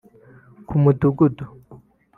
ku 0.67 0.75
mudugudu 0.83 1.45